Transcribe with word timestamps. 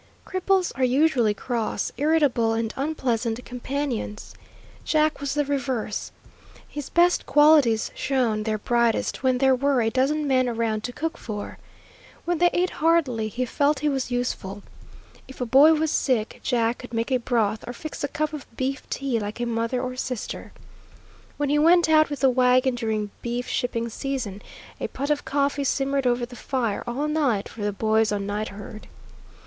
Cripples 0.25 0.71
are 0.75 0.83
usually 0.83 1.35
cross, 1.35 1.91
irritable, 1.95 2.53
and 2.53 2.73
unpleasant 2.75 3.45
companions. 3.45 4.33
Jack 4.83 5.19
was 5.21 5.35
the 5.35 5.45
reverse. 5.45 6.11
His 6.67 6.89
best 6.89 7.27
qualities 7.27 7.91
shone 7.93 8.41
their 8.41 8.57
brightest 8.57 9.21
when 9.21 9.37
there 9.37 9.53
were 9.53 9.79
a 9.79 9.91
dozen 9.91 10.25
men 10.25 10.49
around 10.49 10.83
to 10.85 10.91
cook 10.91 11.19
for. 11.19 11.59
When 12.25 12.39
they 12.39 12.49
ate 12.51 12.71
heartily 12.81 13.27
he 13.27 13.45
felt 13.45 13.81
he 13.81 13.89
was 13.89 14.09
useful. 14.09 14.63
If 15.27 15.39
a 15.39 15.45
boy 15.45 15.73
was 15.75 15.91
sick, 15.91 16.39
Jack 16.41 16.79
could 16.79 16.95
make 16.95 17.11
a 17.11 17.17
broth, 17.17 17.63
or 17.67 17.71
fix 17.73 18.03
a 18.03 18.07
cup 18.07 18.33
of 18.33 18.47
beef 18.57 18.89
tea 18.89 19.19
like 19.19 19.39
a 19.39 19.45
mother 19.45 19.79
or 19.79 19.95
sister. 19.95 20.51
When 21.37 21.49
he 21.49 21.59
went 21.59 21.87
out 21.89 22.09
with 22.09 22.21
the 22.21 22.29
wagon 22.31 22.73
during 22.73 23.11
beef 23.21 23.47
shipping 23.47 23.87
season, 23.87 24.41
a 24.79 24.87
pot 24.87 25.11
of 25.11 25.25
coffee 25.25 25.63
simmered 25.63 26.07
over 26.07 26.25
the 26.25 26.35
fire 26.35 26.83
all 26.87 27.07
night 27.07 27.47
for 27.47 27.61
the 27.61 27.71
boys 27.71 28.11
on 28.11 28.25
night 28.25 28.47
herd. 28.47 28.87